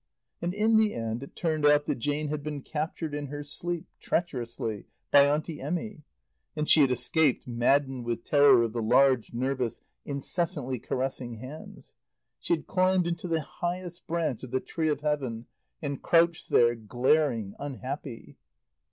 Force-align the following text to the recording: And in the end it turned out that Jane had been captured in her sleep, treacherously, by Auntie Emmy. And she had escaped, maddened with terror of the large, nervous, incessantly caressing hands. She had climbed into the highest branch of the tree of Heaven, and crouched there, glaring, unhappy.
And 0.41 0.51
in 0.55 0.77
the 0.77 0.95
end 0.95 1.21
it 1.21 1.35
turned 1.35 1.63
out 1.63 1.85
that 1.85 1.99
Jane 1.99 2.29
had 2.29 2.41
been 2.41 2.63
captured 2.63 3.13
in 3.13 3.27
her 3.27 3.43
sleep, 3.43 3.85
treacherously, 3.99 4.87
by 5.11 5.27
Auntie 5.27 5.61
Emmy. 5.61 6.01
And 6.55 6.67
she 6.67 6.81
had 6.81 6.89
escaped, 6.89 7.45
maddened 7.47 8.05
with 8.05 8.23
terror 8.23 8.63
of 8.63 8.73
the 8.73 8.81
large, 8.81 9.31
nervous, 9.31 9.81
incessantly 10.03 10.79
caressing 10.79 11.35
hands. 11.35 11.93
She 12.39 12.55
had 12.55 12.65
climbed 12.65 13.05
into 13.05 13.27
the 13.27 13.41
highest 13.41 14.07
branch 14.07 14.41
of 14.41 14.49
the 14.49 14.59
tree 14.59 14.89
of 14.89 15.01
Heaven, 15.01 15.45
and 15.83 16.01
crouched 16.01 16.49
there, 16.49 16.73
glaring, 16.73 17.53
unhappy. 17.59 18.37